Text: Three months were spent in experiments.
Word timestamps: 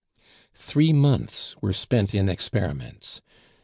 Three 0.55 0.93
months 0.93 1.55
were 1.61 1.73
spent 1.73 2.15
in 2.15 2.27
experiments. 2.27 3.21